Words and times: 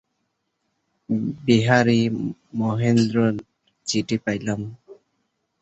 বিহারী 1.45 2.01
মহেন্দ্রের 2.59 3.35
চিঠি 3.85 4.17
পাইল। 4.23 4.47